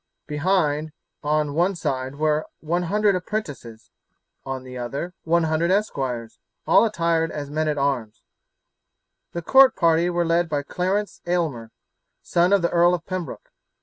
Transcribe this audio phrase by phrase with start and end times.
[0.25, 3.91] Behind, on one side, were 100 apprentices,
[4.43, 8.23] on the other 100 esquires, all attired as men at arms.
[9.33, 11.69] The court party were led by Clarence Aylmer,
[12.23, 13.51] son of the Earl of Pembroke.